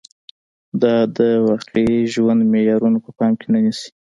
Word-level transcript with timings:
دا 0.81 0.95
د 1.17 1.19
واقعي 1.47 1.95
ژوند 2.13 2.39
معيارونه 2.51 2.97
په 3.05 3.09
پام 3.17 3.31
کې 3.39 3.47
نه 3.53 3.59
نیسي 3.65 3.89